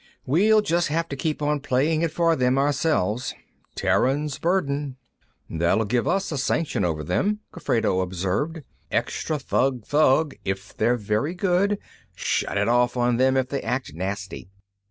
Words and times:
We'll 0.25 0.61
just 0.63 0.87
have 0.87 1.07
to 1.09 1.15
keep 1.15 1.43
on 1.43 1.59
playing 1.59 2.01
it 2.01 2.11
for 2.11 2.35
them 2.35 2.57
ourselves. 2.57 3.35
Terrans' 3.75 4.39
Burden." 4.39 4.97
"That'll 5.47 5.85
give 5.85 6.07
us 6.07 6.31
a 6.31 6.39
sanction 6.39 6.83
over 6.83 7.03
them," 7.03 7.41
Gofredo 7.51 8.01
observed. 8.01 8.63
"Extra 8.89 9.37
thugg 9.37 9.85
thugg 9.85 10.33
if 10.43 10.75
they're 10.75 10.97
very 10.97 11.35
good; 11.35 11.77
shut 12.15 12.57
it 12.57 12.67
off 12.67 12.97
on 12.97 13.17
them 13.17 13.37
if 13.37 13.49
they 13.49 13.61
act 13.61 13.93
nasty. 13.93 14.49